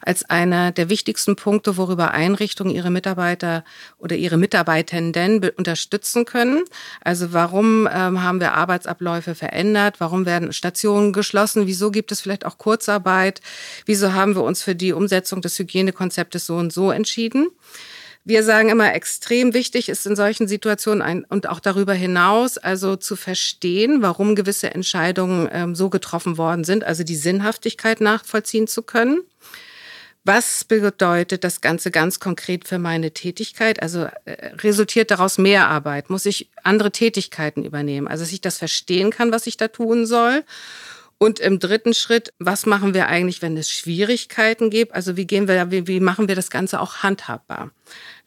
als 0.00 0.24
einer 0.24 0.70
der 0.70 0.88
wichtigsten 0.88 1.34
Punkte, 1.34 1.76
worüber 1.76 2.12
Einrichtungen 2.12 2.72
ihre 2.72 2.90
Mitarbeiter 2.90 3.64
oder 3.98 4.14
ihre 4.14 4.36
Mitarbeitenden 4.36 5.42
unterstützen 5.56 6.24
können. 6.24 6.62
Also 7.00 7.32
warum 7.32 7.88
ähm, 7.92 8.22
haben 8.22 8.38
wir 8.38 8.52
Arbeitsabläufe 8.52 9.34
verändert? 9.34 9.96
Warum 9.98 10.24
werden 10.24 10.52
Stationen 10.52 11.12
geschlossen? 11.12 11.66
Wieso 11.66 11.90
gibt 11.90 12.12
es 12.12 12.20
vielleicht 12.20 12.46
auch 12.46 12.58
Kurzarbeit? 12.58 13.40
Wieso 13.86 14.12
haben 14.12 14.36
wir 14.36 14.44
uns 14.44 14.62
für 14.62 14.76
die 14.76 14.92
Umsetzung 14.92 15.42
des 15.42 15.58
Hygienekonzeptes 15.58 16.46
so 16.46 16.54
und 16.54 16.72
so 16.72 16.92
entschieden? 16.92 17.48
Wir 18.28 18.42
sagen 18.42 18.70
immer, 18.70 18.92
extrem 18.92 19.54
wichtig 19.54 19.88
ist 19.88 20.04
in 20.04 20.16
solchen 20.16 20.48
Situationen 20.48 21.00
ein, 21.00 21.24
und 21.24 21.48
auch 21.48 21.60
darüber 21.60 21.94
hinaus, 21.94 22.58
also 22.58 22.96
zu 22.96 23.14
verstehen, 23.14 24.02
warum 24.02 24.34
gewisse 24.34 24.74
Entscheidungen 24.74 25.48
ähm, 25.52 25.76
so 25.76 25.90
getroffen 25.90 26.36
worden 26.36 26.64
sind, 26.64 26.82
also 26.82 27.04
die 27.04 27.14
Sinnhaftigkeit 27.14 28.00
nachvollziehen 28.00 28.66
zu 28.66 28.82
können. 28.82 29.20
Was 30.24 30.64
bedeutet 30.64 31.44
das 31.44 31.60
Ganze 31.60 31.92
ganz 31.92 32.18
konkret 32.18 32.66
für 32.66 32.80
meine 32.80 33.12
Tätigkeit? 33.12 33.80
Also 33.80 34.08
äh, 34.24 34.56
resultiert 34.56 35.12
daraus 35.12 35.38
mehr 35.38 35.68
Arbeit? 35.68 36.10
Muss 36.10 36.26
ich 36.26 36.50
andere 36.64 36.90
Tätigkeiten 36.90 37.64
übernehmen? 37.64 38.08
Also 38.08 38.24
dass 38.24 38.32
ich 38.32 38.40
das 38.40 38.58
verstehen 38.58 39.12
kann, 39.12 39.30
was 39.30 39.46
ich 39.46 39.56
da 39.56 39.68
tun 39.68 40.04
soll. 40.04 40.42
Und 41.18 41.40
im 41.40 41.58
dritten 41.58 41.94
Schritt, 41.94 42.32
was 42.38 42.66
machen 42.66 42.92
wir 42.92 43.06
eigentlich, 43.06 43.40
wenn 43.40 43.56
es 43.56 43.70
Schwierigkeiten 43.70 44.68
gibt? 44.68 44.94
Also 44.94 45.16
wie 45.16 45.26
gehen 45.26 45.48
wir, 45.48 45.70
wie, 45.70 45.86
wie 45.86 46.00
machen 46.00 46.28
wir 46.28 46.34
das 46.34 46.50
Ganze 46.50 46.80
auch 46.80 46.96
handhabbar? 46.96 47.70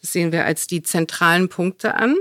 Das 0.02 0.12
sehen 0.12 0.32
wir 0.32 0.46
als 0.46 0.66
die 0.66 0.82
zentralen 0.82 1.50
Punkte 1.50 1.94
an. 1.96 2.16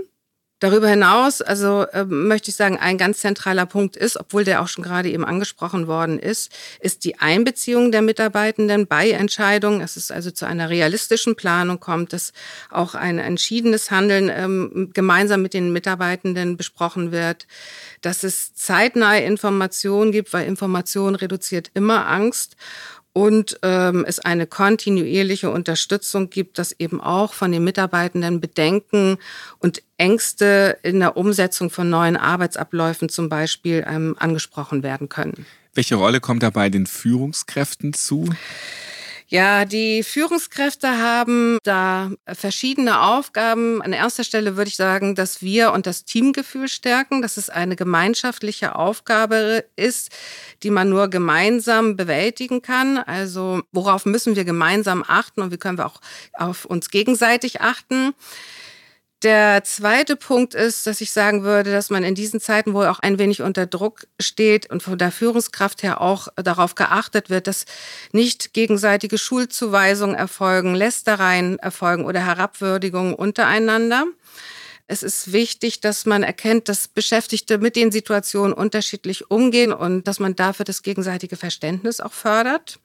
Darüber 0.60 0.88
hinaus, 0.88 1.40
also 1.40 1.82
äh, 1.92 2.04
möchte 2.04 2.50
ich 2.50 2.56
sagen, 2.56 2.78
ein 2.78 2.98
ganz 2.98 3.20
zentraler 3.20 3.64
Punkt 3.64 3.96
ist, 3.96 4.18
obwohl 4.18 4.42
der 4.42 4.60
auch 4.60 4.66
schon 4.66 4.82
gerade 4.82 5.08
eben 5.08 5.24
angesprochen 5.24 5.86
worden 5.86 6.18
ist, 6.18 6.50
ist 6.80 7.04
die 7.04 7.20
Einbeziehung 7.20 7.92
der 7.92 8.02
Mitarbeitenden 8.02 8.88
bei 8.88 9.10
Entscheidungen. 9.10 9.78
dass 9.78 9.96
es 9.96 10.10
also 10.10 10.32
zu 10.32 10.46
einer 10.46 10.68
realistischen 10.68 11.36
Planung 11.36 11.78
kommt, 11.78 12.12
dass 12.12 12.32
auch 12.70 12.96
ein 12.96 13.20
entschiedenes 13.20 13.92
Handeln 13.92 14.28
ähm, 14.34 14.90
gemeinsam 14.92 15.42
mit 15.42 15.54
den 15.54 15.72
Mitarbeitenden 15.72 16.56
besprochen 16.56 17.12
wird, 17.12 17.46
dass 18.00 18.24
es 18.24 18.52
zeitnahe 18.54 19.22
Informationen 19.22 20.10
gibt, 20.10 20.32
weil 20.32 20.48
Information 20.48 21.14
reduziert 21.14 21.70
immer 21.74 22.08
Angst 22.08 22.56
und 23.12 23.58
ähm, 23.62 24.04
es 24.06 24.20
eine 24.20 24.46
kontinuierliche 24.46 25.50
Unterstützung 25.50 26.30
gibt, 26.30 26.58
dass 26.58 26.72
eben 26.78 27.00
auch 27.00 27.32
von 27.32 27.50
den 27.50 27.64
Mitarbeitenden 27.64 28.40
Bedenken 28.40 29.18
und 29.58 29.82
Ängste 29.96 30.78
in 30.82 31.00
der 31.00 31.16
Umsetzung 31.16 31.70
von 31.70 31.90
neuen 31.90 32.16
Arbeitsabläufen 32.16 33.08
zum 33.08 33.28
Beispiel 33.28 33.84
ähm, 33.88 34.14
angesprochen 34.18 34.82
werden 34.82 35.08
können. 35.08 35.46
Welche 35.74 35.96
Rolle 35.96 36.20
kommt 36.20 36.42
dabei 36.42 36.70
den 36.70 36.86
Führungskräften 36.86 37.92
zu? 37.92 38.28
Ja, 39.30 39.66
die 39.66 40.02
Führungskräfte 40.04 40.88
haben 40.88 41.58
da 41.62 42.11
verschiedene 42.26 43.02
Aufgaben. 43.02 43.82
An 43.82 43.92
erster 43.92 44.25
Stelle 44.25 44.56
würde 44.56 44.70
ich 44.70 44.76
sagen, 44.76 45.14
dass 45.14 45.42
wir 45.42 45.73
und 45.73 45.87
das 45.87 46.06
Teamgefühl 46.06 46.66
stärken, 46.66 47.20
dass 47.20 47.37
es 47.37 47.50
eine 47.50 47.76
gemeinschaftliche 47.76 48.75
Aufgabe 48.75 49.66
ist, 49.76 50.08
die 50.62 50.70
man 50.70 50.88
nur 50.88 51.08
gemeinsam 51.08 51.94
bewältigen 51.94 52.62
kann. 52.62 52.97
Also 52.97 53.61
worauf 53.70 54.06
müssen 54.06 54.35
wir 54.35 54.47
gemeinsam 54.47 55.04
achten 55.06 55.42
und 55.42 55.52
wie 55.52 55.58
können 55.58 55.76
wir 55.76 55.85
auch 55.85 56.00
auf 56.32 56.64
uns 56.64 56.88
gegenseitig 56.88 57.61
achten. 57.61 58.14
Der 59.25 59.64
zweite 59.64 60.14
Punkt 60.14 60.54
ist, 60.54 60.87
dass 60.87 61.00
ich 61.00 61.10
sagen 61.10 61.42
würde, 61.42 61.72
dass 61.72 61.90
man 61.90 62.04
in 62.04 62.14
diesen 62.14 62.40
Zeiten, 62.40 62.72
wo 62.72 62.84
auch 62.84 63.00
ein 63.00 63.18
wenig 63.18 63.42
unter 63.42 63.66
Druck 63.66 64.06
steht 64.20 64.70
und 64.70 64.80
von 64.80 64.96
der 64.96 65.10
Führungskraft 65.10 65.82
her 65.82 66.00
auch 66.00 66.28
darauf 66.37 66.76
geachtet 66.76 67.28
wird, 67.28 67.48
dass 67.48 67.64
nicht 68.12 68.54
gegenseitige 68.54 69.18
Schulzuweisungen 69.18 70.14
erfolgen, 70.14 70.76
Lästereien 70.76 71.58
erfolgen 71.58 72.04
oder 72.04 72.25
Herabwürdigungen 72.25 73.12
untereinander. 73.12 74.06
Es 74.87 75.02
ist 75.02 75.32
wichtig, 75.32 75.80
dass 75.80 76.06
man 76.06 76.22
erkennt, 76.22 76.68
dass 76.68 76.87
Beschäftigte 76.87 77.58
mit 77.58 77.75
den 77.75 77.90
Situationen 77.90 78.52
unterschiedlich 78.52 79.32
umgehen 79.32 79.72
und 79.72 80.06
dass 80.06 80.20
man 80.20 80.37
dafür 80.37 80.64
das 80.64 80.84
gegenseitige 80.84 81.37
Verständnis 81.37 81.98
auch 81.98 82.12
fördert. 82.12 82.78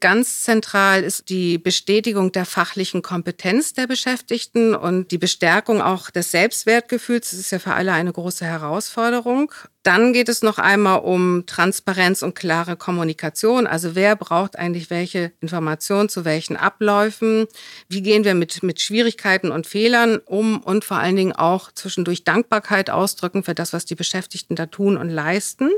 Ganz 0.00 0.44
zentral 0.44 1.02
ist 1.04 1.28
die 1.28 1.58
Bestätigung 1.58 2.32
der 2.32 2.46
fachlichen 2.46 3.02
Kompetenz 3.02 3.74
der 3.74 3.86
Beschäftigten 3.86 4.74
und 4.74 5.10
die 5.10 5.18
Bestärkung 5.18 5.82
auch 5.82 6.08
des 6.08 6.30
Selbstwertgefühls. 6.30 7.30
Das 7.30 7.38
ist 7.38 7.52
ja 7.52 7.58
für 7.58 7.74
alle 7.74 7.92
eine 7.92 8.10
große 8.10 8.46
Herausforderung. 8.46 9.52
Dann 9.82 10.14
geht 10.14 10.30
es 10.30 10.42
noch 10.42 10.56
einmal 10.56 11.00
um 11.00 11.44
Transparenz 11.44 12.22
und 12.22 12.34
klare 12.34 12.76
Kommunikation. 12.76 13.66
Also 13.66 13.94
wer 13.94 14.16
braucht 14.16 14.58
eigentlich 14.58 14.88
welche 14.88 15.32
Informationen 15.40 16.08
zu 16.08 16.24
welchen 16.24 16.56
Abläufen? 16.56 17.46
Wie 17.90 18.00
gehen 18.00 18.24
wir 18.24 18.34
mit, 18.34 18.62
mit 18.62 18.80
Schwierigkeiten 18.80 19.50
und 19.50 19.66
Fehlern 19.66 20.18
um 20.24 20.62
und 20.62 20.82
vor 20.82 20.96
allen 20.96 21.16
Dingen 21.16 21.32
auch 21.32 21.72
zwischendurch 21.72 22.24
Dankbarkeit 22.24 22.88
ausdrücken 22.88 23.42
für 23.42 23.54
das, 23.54 23.74
was 23.74 23.84
die 23.84 23.96
Beschäftigten 23.96 24.56
da 24.56 24.64
tun 24.64 24.96
und 24.96 25.10
leisten. 25.10 25.70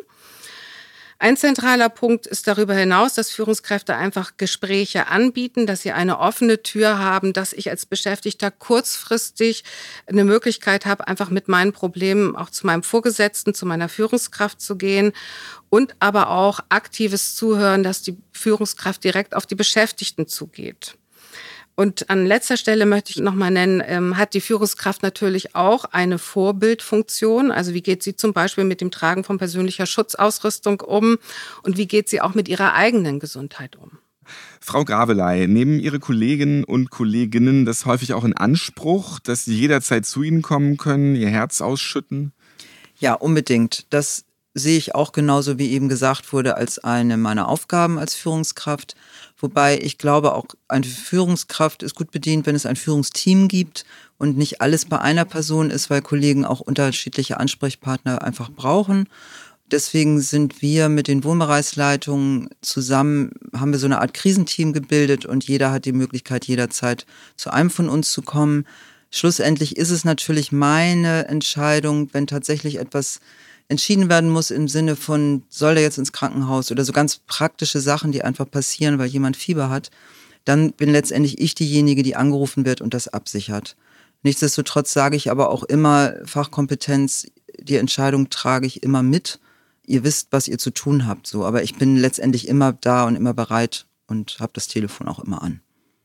Ein 1.23 1.37
zentraler 1.37 1.89
Punkt 1.89 2.27
ist 2.27 2.49
darüber 2.49 2.75
hinaus, 2.75 3.15
dass 3.15 3.31
Führungskräfte 3.31 3.95
einfach 3.95 4.39
Gespräche 4.39 5.07
anbieten, 5.07 5.69
dass 5.69 5.83
sie 5.83 5.93
eine 5.93 6.19
offene 6.19 6.65
Tür 6.65 6.99
haben, 6.99 7.33
dass 7.33 7.53
ich 7.53 7.71
als 7.71 7.87
Beschäftigter 7.87 8.51
kurzfristig 8.51 9.63
eine 10.09 10.25
Möglichkeit 10.25 10.85
habe, 10.85 11.07
einfach 11.07 11.31
mit 11.31 11.47
meinen 11.47 11.73
Problemen 11.73 12.35
auch 12.35 12.51
zu 12.51 12.67
meinem 12.67 12.83
Vorgesetzten, 12.83 13.55
zu 13.55 13.67
meiner 13.67 13.89
Führungskraft 13.89 14.61
zu 14.61 14.75
gehen 14.75 15.13
und 15.71 15.95
aber 16.01 16.29
auch 16.29 16.59
aktives 16.71 17.37
Zuhören, 17.37 17.85
dass 17.85 18.03
die 18.03 18.17
Führungskraft 18.33 19.05
direkt 19.05 19.37
auf 19.37 19.47
die 19.47 19.55
Beschäftigten 19.55 20.27
zugeht. 20.27 20.97
Und 21.75 22.11
an 22.11 22.27
letzter 22.27 22.57
Stelle 22.57 22.85
möchte 22.85 23.11
ich 23.11 23.17
nochmal 23.17 23.51
nennen, 23.51 23.83
ähm, 23.85 24.17
hat 24.19 24.35
die 24.35 24.41
Führungskraft 24.41 25.03
natürlich 25.03 25.55
auch 25.55 25.85
eine 25.87 26.19
Vorbildfunktion. 26.19 27.51
Also 27.51 27.73
wie 27.73 27.83
geht 27.83 28.03
sie 28.03 28.15
zum 28.15 28.33
Beispiel 28.33 28.65
mit 28.65 28.81
dem 28.81 28.91
Tragen 28.91 29.25
von 29.25 29.39
persönlicher 29.39 29.87
Schutzausrüstung 29.87 30.81
um 30.81 31.17
und 31.63 31.77
wie 31.79 31.87
geht 31.87 32.09
sie 32.09 32.21
auch 32.21 32.35
mit 32.35 32.49
ihrer 32.49 32.75
eigenen 32.75 33.21
Gesundheit 33.21 33.77
um? 33.77 33.99
Frau 34.61 34.85
Gravelei, 34.85 35.47
nehmen 35.47 35.81
Ihre 35.81 35.99
Kolleginnen 35.99 36.63
und 36.63 36.91
Kolleginnen 36.91 37.65
das 37.65 37.87
häufig 37.87 38.15
auch 38.15 38.25
in 38.25 38.37
Anspruch, 38.37 39.19
dass 39.19 39.45
Sie 39.45 39.59
jederzeit 39.59 40.07
zu 40.07 40.23
Ihnen 40.23 40.43
kommen 40.43 40.77
können, 40.77 41.17
Ihr 41.17 41.29
Herz 41.29 41.61
ausschütten? 41.61 42.33
Ja, 42.99 43.15
unbedingt. 43.15 43.87
Das 43.91 44.25
sehe 44.55 44.79
ich 44.79 44.95
auch 44.95 45.13
genauso, 45.13 45.59
wie 45.59 45.71
eben 45.71 45.89
gesagt 45.89 46.33
wurde, 46.33 46.57
als 46.57 46.79
eine 46.79 47.17
meiner 47.17 47.49
Aufgaben 47.49 47.99
als 47.99 48.15
Führungskraft. 48.15 48.95
Wobei 49.43 49.77
ich 49.79 49.99
glaube, 49.99 50.35
auch 50.35 50.47
eine 50.69 50.87
Führungskraft 50.87 51.83
ist 51.83 51.97
gut 51.97 52.13
bedient, 52.13 52.47
wenn 52.47 52.55
es 52.55 52.65
ein 52.65 52.77
Führungsteam 52.77 53.49
gibt 53.49 53.85
und 54.17 54.39
nicht 54.39 54.61
alles 54.61 54.85
bei 54.85 55.01
einer 55.01 55.25
Person 55.25 55.71
ist, 55.71 55.91
weil 55.91 56.01
Kollegen 56.01 56.45
auch 56.45 56.61
unterschiedliche 56.61 57.41
Ansprechpartner 57.41 58.23
einfach 58.23 58.51
brauchen. 58.51 59.09
Deswegen 59.73 60.21
sind 60.21 60.63
wir 60.63 60.89
mit 60.89 61.09
den 61.09 61.25
Wohnbereichsleitungen 61.25 62.51
zusammen, 62.61 63.33
haben 63.53 63.73
wir 63.73 63.81
so 63.81 63.87
eine 63.87 64.01
Art 64.01 64.15
Krisenteam 64.15 64.73
gebildet 64.73 65.27
und 65.27 65.45
jeder 65.49 65.73
hat 65.73 65.87
die 65.87 65.93
Möglichkeit, 65.93 66.45
jederzeit 66.45 67.05
zu 67.37 67.51
einem 67.51 67.71
von 67.71 67.89
uns 67.89 68.13
zu 68.13 68.23
kommen. 68.23 68.65
Schlussendlich 69.11 69.77
ist 69.77 69.91
es 69.91 70.05
natürlich 70.05 70.53
meine 70.53 71.27
Entscheidung, 71.27 72.11
wenn 72.13 72.29
tatsächlich 72.29 72.79
etwas 72.79 73.19
entschieden 73.69 74.09
werden 74.09 74.31
muss 74.31 74.51
im 74.51 74.69
Sinne 74.69 74.97
von, 74.97 75.43
soll 75.49 75.77
er 75.77 75.83
jetzt 75.83 75.99
ins 75.99 76.13
Krankenhaus 76.13 76.71
oder 76.71 76.85
so 76.85 76.93
ganz 76.93 77.19
praktische 77.27 77.81
Sachen, 77.81 78.13
die 78.13 78.23
einfach 78.23 78.51
passieren, 78.51 78.99
weil 78.99 79.09
jemand 79.09 79.37
Fieber 79.37 79.71
hat, 79.71 79.91
dann 80.45 80.73
bin 80.73 80.91
letztendlich 80.91 81.41
ich 81.41 81.55
diejenige, 81.55 82.03
die 82.03 82.17
angerufen 82.17 82.65
wird 82.65 82.81
und 82.81 82.95
das 82.95 83.09
absichert. 83.09 83.77
Nichtsdestotrotz 84.23 84.93
sage 84.93 85.17
ich 85.17 85.31
aber 85.31 85.51
auch 85.51 85.65
immer, 85.65 86.15
Fachkompetenz, 86.25 87.27
die 87.59 87.77
Entscheidung 87.77 88.31
trage 88.31 88.67
ich 88.67 88.83
immer 88.83 89.03
mit. 89.03 89.41
Ihr 89.85 90.05
wisst, 90.05 90.29
was 90.31 90.49
ihr 90.49 90.59
zu 90.59 90.71
tun 90.71 91.07
habt, 91.07 91.27
so. 91.27 91.45
Aber 91.45 91.63
ich 91.63 91.75
bin 91.77 91.97
letztendlich 91.97 92.47
immer 92.49 92.73
da 92.73 93.05
und 93.05 93.17
immer 93.17 93.35
bereit 93.35 93.87
und 94.07 94.37
habe 94.39 94.53
das 94.55 94.69
Telefon 94.69 95.09
auch 95.09 95.19
immer 95.19 95.43
an. 95.43 95.61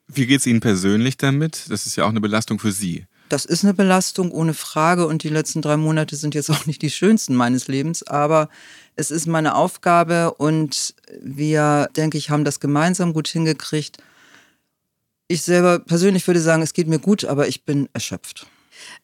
Wie 0.08 0.26
geht 0.26 0.40
es 0.40 0.48
Ihnen 0.48 0.62
persönlich 0.62 1.18
damit? 1.18 1.66
Das 1.70 1.86
ist 1.86 1.96
ja 1.96 2.06
auch 2.06 2.10
eine 2.10 2.22
Belastung 2.22 2.60
für 2.60 2.72
Sie. 2.72 3.06
Das 3.30 3.46
ist 3.46 3.64
eine 3.64 3.74
Belastung 3.74 4.32
ohne 4.32 4.54
Frage 4.54 5.06
und 5.06 5.24
die 5.24 5.30
letzten 5.30 5.62
drei 5.62 5.76
Monate 5.78 6.16
sind 6.16 6.34
jetzt 6.34 6.50
auch 6.50 6.66
nicht 6.66 6.82
die 6.82 6.90
schönsten 6.90 7.36
meines 7.36 7.68
Lebens, 7.68 8.04
aber 8.04 8.50
es 8.96 9.12
ist 9.12 9.28
meine 9.28 9.56
Aufgabe 9.56 10.34
und 10.36 10.96
wir, 11.22 11.90
denke 11.96 12.18
ich, 12.18 12.30
haben 12.30 12.46
das 12.46 12.60
gemeinsam 12.60 13.14
gut 13.14 13.28
hingekriegt. 13.28 13.98
Ich 15.28 15.42
selber 15.42 15.80
persönlich 15.80 16.26
würde 16.26 16.40
sagen, 16.40 16.62
es 16.62 16.74
geht 16.74 16.88
mir 16.88 17.00
gut, 17.00 17.26
aber 17.26 17.48
ich 17.48 17.66
bin 17.66 17.90
erschöpft. 17.94 18.48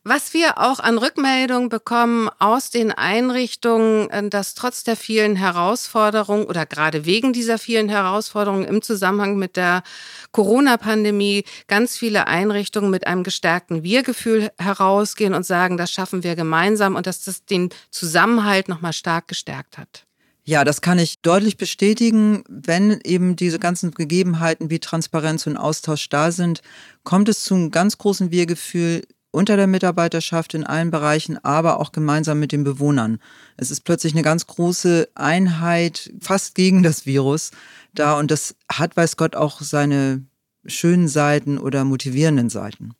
Was 0.04 0.34
wir 0.34 0.58
auch 0.58 0.80
an 0.80 0.98
Rückmeldungen 0.98 1.70
bekommen 1.70 2.30
aus 2.40 2.70
den 2.70 2.92
Einrichtungen, 2.92 4.10
äh, 4.10 4.30
dass 4.30 4.54
trotz 4.54 4.84
der 4.84 4.96
vielen 4.96 5.36
Herausforderungen 5.36 6.46
oder 6.46 6.66
gerade 6.66 7.06
wegen 7.06 7.34
dieser 7.34 7.58
vielen 7.58 7.90
Herausforderungen 7.90 8.66
im 8.66 8.82
Zusammenhang 8.82 9.38
mit 9.38 9.56
der 9.56 9.84
Corona-Pandemie 10.32 11.44
ganz 11.68 11.98
viele 11.98 12.28
Einrichtungen 12.28 12.92
mit 12.92 13.08
einem 13.08 13.24
gestärkten 13.24 13.84
Wir-Gefühl 13.84 14.52
herausgehen 14.58 15.34
und 15.34 15.46
sagen, 15.46 15.78
das 15.78 15.92
schaffen 15.92 16.24
wir 16.24 16.36
gemeinsam 16.36 16.96
und 16.96 17.08
dass 17.08 17.24
das 17.24 17.46
den 17.46 17.70
Zusammenhalt 17.90 18.68
nochmal 18.68 18.94
stark 18.94 19.28
gestärkt 19.28 19.78
hat. 19.78 20.06
Ja, 20.46 20.66
das 20.66 20.82
kann 20.82 21.00
ich 21.00 21.22
deutlich 21.22 21.56
bestätigen. 21.56 22.44
Wenn 22.50 23.00
eben 23.06 23.38
diese 23.38 23.60
ganzen 23.60 23.92
Gegebenheiten 23.92 24.70
wie 24.70 24.80
Transparenz 24.80 25.48
und 25.48 25.56
Austausch 25.56 26.10
da 26.10 26.32
sind, 26.32 26.62
kommt 27.04 27.30
es 27.30 27.46
zu 27.46 27.56
einem 27.56 27.72
ganz 27.72 27.98
großen 27.98 28.30
Wir-Gefühl 28.30 29.04
unter 29.34 29.58
der 29.58 29.68
Mitarbeiterschaft 29.68 30.54
in 30.54 30.64
allen 30.64 30.92
Bereichen, 30.92 31.44
aber 31.44 31.80
auch 31.80 31.92
gemeinsam 31.92 32.40
mit 32.40 32.52
den 32.52 32.64
Bewohnern. 32.64 33.20
Es 33.58 33.72
ist 33.72 33.82
plötzlich 33.82 34.14
eine 34.14 34.22
ganz 34.22 34.48
große 34.48 35.10
Einheit, 35.16 36.14
fast 36.22 36.56
gegen 36.56 36.84
das 36.84 37.06
Virus 37.06 37.52
da 37.94 38.18
und 38.18 38.32
das 38.32 38.56
hat, 38.72 38.96
weiß 38.96 39.18
Gott, 39.18 39.36
auch 39.36 39.62
seine 39.62 40.24
schönen 40.66 41.08
Seiten 41.08 41.58
oder 41.58 41.84
motivierenden 41.84 42.50
Seiten. 42.50 42.94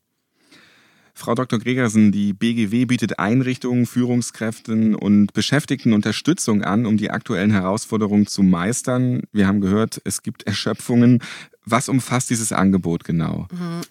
Frau 1.16 1.36
Dr. 1.36 1.60
Gregersen, 1.60 2.12
die 2.12 2.34
BGW 2.34 2.86
bietet 2.86 3.20
Einrichtungen, 3.20 3.86
Führungskräften 3.86 4.96
und 4.96 5.32
Beschäftigten 5.34 5.94
Unterstützung 5.94 6.64
an, 6.64 6.86
um 6.86 6.98
die 6.98 7.12
aktuellen 7.12 7.52
Herausforderungen 7.52 8.26
zu 8.26 8.42
meistern. 8.42 9.22
Wir 9.32 9.48
haben 9.48 9.62
gehört, 9.62 10.02
es 10.06 10.24
gibt 10.24 10.44
Erschöpfungen. 10.44 11.22
Was 11.66 11.88
umfasst 11.88 12.30
dieses 12.30 12.52
Angebot 12.52 13.04
genau? 13.04 13.48
Mhm. 13.52 13.82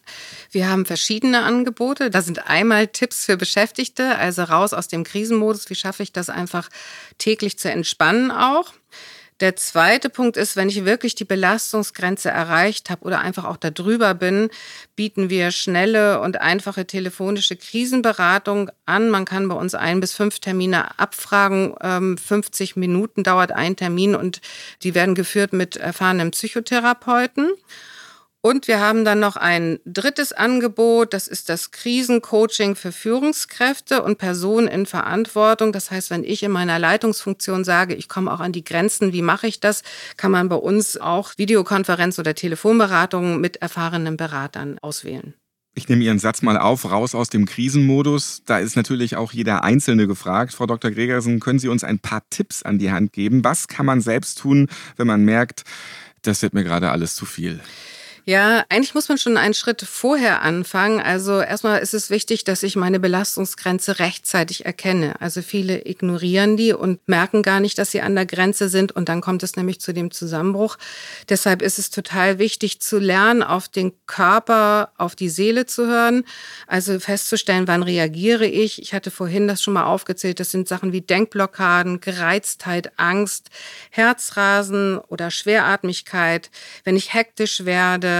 Wir 0.50 0.68
haben 0.68 0.84
verschiedene 0.84 1.42
Angebote. 1.42 2.10
Da 2.10 2.20
sind 2.20 2.48
einmal 2.50 2.88
Tipps 2.88 3.24
für 3.24 3.36
Beschäftigte, 3.36 4.18
also 4.18 4.42
raus 4.42 4.74
aus 4.74 4.88
dem 4.88 5.04
Krisenmodus. 5.04 5.70
Wie 5.70 5.74
schaffe 5.74 6.02
ich 6.02 6.12
das 6.12 6.28
einfach 6.28 6.68
täglich 7.18 7.58
zu 7.58 7.70
entspannen 7.70 8.30
auch? 8.30 8.72
Der 9.42 9.56
zweite 9.56 10.08
Punkt 10.08 10.36
ist, 10.36 10.54
wenn 10.54 10.68
ich 10.68 10.84
wirklich 10.84 11.16
die 11.16 11.24
Belastungsgrenze 11.24 12.30
erreicht 12.30 12.90
habe 12.90 13.04
oder 13.04 13.18
einfach 13.18 13.44
auch 13.44 13.56
darüber 13.56 14.14
bin, 14.14 14.50
bieten 14.94 15.30
wir 15.30 15.50
schnelle 15.50 16.20
und 16.20 16.40
einfache 16.40 16.86
telefonische 16.86 17.56
Krisenberatung 17.56 18.70
an. 18.86 19.10
Man 19.10 19.24
kann 19.24 19.48
bei 19.48 19.56
uns 19.56 19.74
ein 19.74 19.98
bis 19.98 20.12
fünf 20.12 20.38
Termine 20.38 20.96
abfragen. 21.00 21.74
50 22.18 22.76
ähm, 22.76 22.80
Minuten 22.80 23.24
dauert 23.24 23.50
ein 23.50 23.74
Termin 23.74 24.14
und 24.14 24.40
die 24.84 24.94
werden 24.94 25.16
geführt 25.16 25.52
mit 25.52 25.74
erfahrenen 25.74 26.30
Psychotherapeuten. 26.30 27.50
Und 28.44 28.66
wir 28.66 28.80
haben 28.80 29.04
dann 29.04 29.20
noch 29.20 29.36
ein 29.36 29.78
drittes 29.86 30.32
Angebot, 30.32 31.14
das 31.14 31.28
ist 31.28 31.48
das 31.48 31.70
Krisencoaching 31.70 32.74
für 32.74 32.90
Führungskräfte 32.90 34.02
und 34.02 34.18
Personen 34.18 34.66
in 34.66 34.84
Verantwortung. 34.84 35.72
Das 35.72 35.92
heißt, 35.92 36.10
wenn 36.10 36.24
ich 36.24 36.42
in 36.42 36.50
meiner 36.50 36.80
Leitungsfunktion 36.80 37.62
sage, 37.62 37.94
ich 37.94 38.08
komme 38.08 38.32
auch 38.32 38.40
an 38.40 38.50
die 38.50 38.64
Grenzen, 38.64 39.12
wie 39.12 39.22
mache 39.22 39.46
ich 39.46 39.60
das, 39.60 39.84
kann 40.16 40.32
man 40.32 40.48
bei 40.48 40.56
uns 40.56 40.96
auch 40.96 41.38
Videokonferenz 41.38 42.18
oder 42.18 42.34
Telefonberatung 42.34 43.40
mit 43.40 43.58
erfahrenen 43.58 44.16
Beratern 44.16 44.76
auswählen. 44.82 45.34
Ich 45.76 45.88
nehme 45.88 46.02
Ihren 46.02 46.18
Satz 46.18 46.42
mal 46.42 46.58
auf, 46.58 46.90
raus 46.90 47.14
aus 47.14 47.30
dem 47.30 47.46
Krisenmodus. 47.46 48.42
Da 48.44 48.58
ist 48.58 48.74
natürlich 48.74 49.14
auch 49.14 49.32
jeder 49.32 49.62
Einzelne 49.62 50.08
gefragt. 50.08 50.52
Frau 50.52 50.66
Dr. 50.66 50.90
Gregersen, 50.90 51.38
können 51.38 51.60
Sie 51.60 51.68
uns 51.68 51.84
ein 51.84 52.00
paar 52.00 52.24
Tipps 52.28 52.64
an 52.64 52.80
die 52.80 52.90
Hand 52.90 53.12
geben? 53.12 53.44
Was 53.44 53.68
kann 53.68 53.86
man 53.86 54.00
selbst 54.00 54.38
tun, 54.40 54.68
wenn 54.96 55.06
man 55.06 55.24
merkt, 55.24 55.62
Das 56.24 56.40
wird 56.42 56.54
mir 56.54 56.62
gerade 56.62 56.90
alles 56.90 57.16
zu 57.16 57.24
viel. 57.24 57.60
Ja, 58.24 58.64
eigentlich 58.68 58.94
muss 58.94 59.08
man 59.08 59.18
schon 59.18 59.36
einen 59.36 59.52
Schritt 59.52 59.82
vorher 59.82 60.42
anfangen. 60.42 61.00
Also 61.00 61.40
erstmal 61.40 61.80
ist 61.80 61.92
es 61.92 62.08
wichtig, 62.08 62.44
dass 62.44 62.62
ich 62.62 62.76
meine 62.76 63.00
Belastungsgrenze 63.00 63.98
rechtzeitig 63.98 64.64
erkenne. 64.64 65.20
Also 65.20 65.42
viele 65.42 65.88
ignorieren 65.88 66.56
die 66.56 66.72
und 66.72 67.00
merken 67.08 67.42
gar 67.42 67.58
nicht, 67.58 67.78
dass 67.78 67.90
sie 67.90 68.00
an 68.00 68.14
der 68.14 68.24
Grenze 68.24 68.68
sind 68.68 68.92
und 68.92 69.08
dann 69.08 69.22
kommt 69.22 69.42
es 69.42 69.56
nämlich 69.56 69.80
zu 69.80 69.92
dem 69.92 70.12
Zusammenbruch. 70.12 70.78
Deshalb 71.30 71.62
ist 71.62 71.80
es 71.80 71.90
total 71.90 72.38
wichtig 72.38 72.80
zu 72.80 73.00
lernen, 73.00 73.42
auf 73.42 73.66
den 73.66 73.92
Körper, 74.06 74.92
auf 74.98 75.16
die 75.16 75.28
Seele 75.28 75.66
zu 75.66 75.88
hören. 75.88 76.22
Also 76.68 77.00
festzustellen, 77.00 77.66
wann 77.66 77.82
reagiere 77.82 78.46
ich. 78.46 78.80
Ich 78.80 78.94
hatte 78.94 79.10
vorhin 79.10 79.48
das 79.48 79.60
schon 79.62 79.74
mal 79.74 79.86
aufgezählt. 79.86 80.38
Das 80.38 80.52
sind 80.52 80.68
Sachen 80.68 80.92
wie 80.92 81.00
Denkblockaden, 81.00 82.00
Gereiztheit, 82.00 82.92
Angst, 83.00 83.48
Herzrasen 83.90 84.98
oder 84.98 85.32
Schweratmigkeit. 85.32 86.52
Wenn 86.84 86.94
ich 86.94 87.14
hektisch 87.14 87.64
werde, 87.64 88.11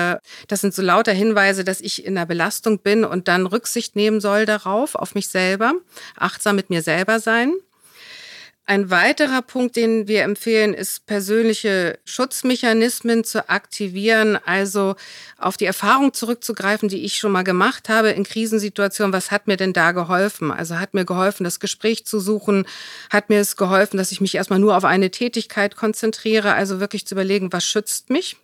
das 0.49 0.61
sind 0.61 0.75
so 0.75 0.83
lauter 0.83 1.13
Hinweise, 1.13 1.65
dass 1.65 1.81
ich 1.81 2.05
in 2.05 2.15
der 2.15 2.27
Belastung 2.27 2.79
bin 2.79 3.05
und 3.05 3.29
dann 3.29 3.47
Rücksicht 3.47 3.97
nehmen 3.97 4.21
soll 4.21 4.47
darauf, 4.47 4.95
auf 4.95 5.15
mich 5.15 5.29
selber, 5.29 5.75
achtsam 6.17 6.57
mit 6.57 6.71
mir 6.71 6.83
selber 6.83 7.21
sein. 7.21 7.55
Ein 8.65 8.91
weiterer 8.91 9.43
Punkt, 9.43 9.75
den 9.75 10.07
wir 10.07 10.23
empfehlen, 10.23 10.73
ist 10.73 11.05
persönliche 11.07 11.99
Schutzmechanismen 12.05 13.25
zu 13.25 13.49
aktivieren, 13.49 14.39
also 14.47 14.95
auf 15.37 15.57
die 15.57 15.65
Erfahrung 15.65 16.15
zurückzugreifen, 16.15 16.89
die 16.89 17.05
ich 17.05 17.17
schon 17.17 17.33
mal 17.33 17.43
gemacht 17.43 17.89
habe 17.89 18.11
in 18.11 18.23
Krisensituationen. 18.23 19.13
Was 19.13 19.33
hat 19.33 19.49
mir 19.49 19.57
denn 19.57 19.73
da 19.73 19.91
geholfen? 19.91 20.53
Also 20.53 20.79
hat 20.79 20.95
mir 20.95 21.05
geholfen, 21.05 21.43
das 21.43 21.59
Gespräch 21.59 22.07
zu 22.07 22.21
suchen, 22.21 22.65
hat 23.11 23.31
mir 23.31 23.41
es 23.41 23.57
geholfen, 23.57 23.97
dass 23.97 24.13
ich 24.13 24.21
mich 24.21 24.37
erstmal 24.37 24.61
nur 24.61 24.77
auf 24.77 24.85
eine 24.85 25.11
Tätigkeit 25.11 25.75
konzentriere, 25.75 26.55
also 26.55 26.79
wirklich 26.79 27.05
zu 27.05 27.17
überlegen, 27.17 27.53
was 27.53 27.65
schützt 27.65 28.11
mich? 28.11 28.37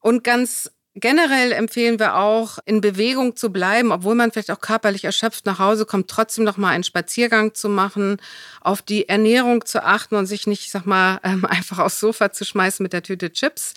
Und 0.00 0.24
ganz 0.24 0.70
generell 0.94 1.52
empfehlen 1.52 1.98
wir 1.98 2.16
auch, 2.16 2.58
in 2.64 2.80
Bewegung 2.80 3.36
zu 3.36 3.50
bleiben, 3.50 3.92
obwohl 3.92 4.14
man 4.14 4.32
vielleicht 4.32 4.50
auch 4.50 4.60
körperlich 4.60 5.04
erschöpft 5.04 5.46
nach 5.46 5.58
Hause 5.58 5.86
kommt, 5.86 6.08
trotzdem 6.08 6.44
noch 6.44 6.56
mal 6.56 6.70
einen 6.70 6.84
Spaziergang 6.84 7.54
zu 7.54 7.68
machen, 7.68 8.18
auf 8.60 8.82
die 8.82 9.08
Ernährung 9.08 9.64
zu 9.64 9.84
achten 9.84 10.16
und 10.16 10.26
sich 10.26 10.46
nicht, 10.46 10.70
sag 10.70 10.86
mal, 10.86 11.20
ähm, 11.24 11.44
einfach 11.44 11.78
aufs 11.78 12.00
Sofa 12.00 12.32
zu 12.32 12.44
schmeißen 12.44 12.82
mit 12.82 12.92
der 12.92 13.02
Tüte 13.02 13.32
Chips. 13.32 13.74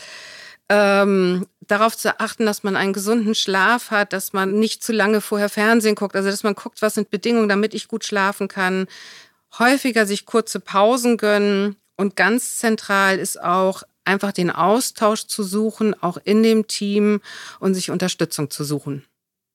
Ähm, 0.70 1.46
darauf 1.62 1.98
zu 1.98 2.20
achten, 2.20 2.46
dass 2.46 2.64
man 2.64 2.76
einen 2.76 2.94
gesunden 2.94 3.36
Schlaf 3.36 3.92
hat, 3.92 4.14
dass 4.14 4.34
man 4.34 4.54
nicht 4.60 4.84
zu 4.84 4.94
lange 4.94 5.20
vorher 5.22 5.50
Fernsehen 5.50 5.96
guckt, 5.96 6.16
also 6.16 6.30
dass 6.30 6.44
man 6.44 6.56
guckt, 6.56 6.82
was 6.82 6.96
sind 6.96 7.10
Bedingungen, 7.10 7.50
damit 7.50 7.74
ich 7.74 7.90
gut 7.90 8.06
schlafen 8.06 8.48
kann. 8.48 8.88
Häufiger 9.60 10.06
sich 10.06 10.26
kurze 10.26 10.62
Pausen 10.62 11.18
gönnen 11.18 11.76
und 11.98 12.16
ganz 12.16 12.58
zentral 12.58 13.20
ist 13.20 13.42
auch 13.42 13.84
einfach 14.06 14.32
den 14.32 14.50
Austausch 14.50 15.26
zu 15.26 15.44
suchen, 15.44 15.94
auch 16.02 16.18
in 16.24 16.44
dem 16.44 16.68
Team 16.68 17.22
und 17.60 17.74
sich 17.74 17.92
Unterstützung 17.92 18.50
zu 18.50 18.64
suchen. 18.64 19.04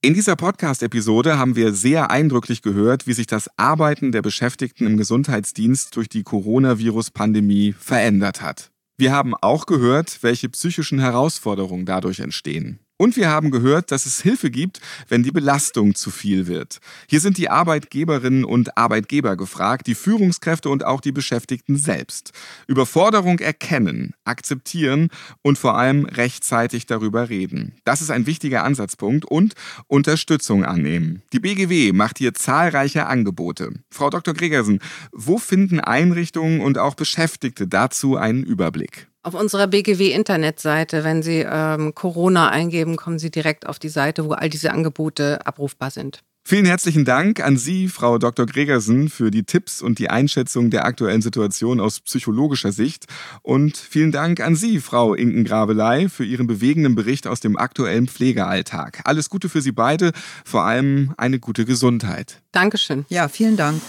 In 0.01 0.15
dieser 0.15 0.37
Podcast-Episode 0.37 1.39
haben 1.39 1.57
wir 1.57 1.73
sehr 1.73 2.13
eindrücklich 2.13 2.63
gehört, 2.63 3.09
wie 3.09 3.15
sich 3.15 3.27
das 3.27 3.51
Arbeiten 3.57 4.13
der 4.13 4.23
Beschäftigten 4.23 4.87
im 4.87 4.97
Gesundheitsdienst 4.97 5.97
durch 5.97 6.09
die 6.09 6.23
Coronavirus-Pandemie 6.23 7.75
verändert 7.77 8.41
hat. 8.41 8.71
Wir 8.97 9.13
haben 9.13 9.35
auch 9.35 9.67
gehört, 9.67 10.23
welche 10.23 10.49
psychischen 10.49 11.01
Herausforderungen 11.01 11.85
dadurch 11.85 12.21
entstehen. 12.21 12.79
Und 12.99 13.17
wir 13.17 13.29
haben 13.29 13.53
gehört, 13.53 13.93
dass 13.93 14.07
es 14.07 14.21
Hilfe 14.21 14.51
gibt, 14.51 14.81
wenn 15.09 15.23
die 15.23 15.31
Belastung 15.31 15.95
zu 15.95 16.11
viel 16.11 16.49
wird. 16.49 16.81
Hier 17.09 17.21
sind 17.21 17.39
die 17.39 17.49
Arbeitgeberinnen 17.49 18.45
und 18.45 18.77
Arbeitgeber 18.77 19.37
gefragt, 19.37 19.87
die 19.87 19.95
Führungskräfte 19.95 20.69
und 20.69 20.85
auch 20.85 21.01
die 21.01 21.13
Beschäftigten 21.13 21.77
selbst. 21.77 22.33
Überforderung 22.67 23.39
erkennen, 23.39 24.15
akzeptieren 24.25 25.11
und 25.43 25.59
vor 25.59 25.79
allem 25.79 26.07
rechtzeitig 26.07 26.87
darüber 26.87 27.29
reden. 27.29 27.77
Das 27.85 28.03
ist 28.03 28.11
ein 28.11 28.27
wichtiger 28.27 28.65
Ansatzpunkt 28.65 29.25
und 29.25 29.55
Unterstützung 29.87 30.65
annehmen. 30.65 31.23
Die 31.33 31.39
BGW 31.41 31.93
macht 31.93 32.19
hier 32.19 32.35
zahlreiche 32.35 33.07
Angebote. 33.07 33.75
Frau 33.91 34.11
Dr. 34.11 34.35
Gregersen, 34.35 34.81
wo 35.13 35.39
finden 35.39 35.79
Einrichtungen 35.79 36.61
und 36.61 36.79
auch 36.79 36.97
Beschäftigte 36.97 37.69
dazu 37.69 38.17
einen 38.17 38.43
Überblick? 38.43 39.07
Auf 39.23 39.35
unserer 39.35 39.67
BGW-Internetseite, 39.67 41.05
wenn 41.05 41.23
Sie 41.23 41.45
ähm, 41.49 41.95
Corona 41.95 42.51
eingeben, 42.51 42.97
kommen 42.97 43.19
Sie 43.19 43.31
direkt 43.31 43.67
auf 43.67 43.79
die 43.79 43.89
Seite, 43.89 44.25
wo 44.25 44.33
all 44.33 44.49
diese 44.49 44.73
Angebote 44.73 45.45
abrufbar 45.45 45.91
sind. 45.91 46.23
Vielen 46.49 46.65
herzlichen 46.65 47.05
Dank 47.05 47.45
an 47.45 47.59
Sie, 47.59 47.89
Frau 47.89 48.17
Dr. 48.17 48.47
Gregersen, 48.47 49.11
für 49.11 49.31
die 49.31 49.45
Tipps 49.45 49.83
und 49.83 49.99
die 49.99 50.09
Einschätzung 50.09 50.71
der 50.71 50.87
aktuellen 50.87 51.21
Situation 51.21 51.79
aus 51.79 52.01
psychologischer 52.01 52.73
Sicht. 52.73 53.05
Und 53.43 53.77
vielen 53.77 54.13
Dank 54.13 54.41
an 54.41 54.57
Sie, 54.57 54.81
Frau 54.81 55.13
Inken 55.13 55.45
Gravelei, 55.45 56.09
für 56.09 56.25
Ihren 56.25 56.47
bewegenden 56.47 56.95
Bericht 56.95 57.27
aus 57.27 57.41
dem 57.41 57.59
aktuellen 57.59 58.09
Pflegealltag. 58.09 59.03
Alles 59.05 59.29
Gute 59.29 59.51
für 59.51 59.61
Sie 59.61 59.73
beide, 59.73 60.13
vor 60.43 60.65
allem 60.65 61.13
eine 61.19 61.39
gute 61.39 61.67
Gesundheit. 61.67 62.41
Dankeschön. 62.53 63.05
Ja, 63.11 63.29
vielen 63.29 63.59
Dank. 63.59 63.83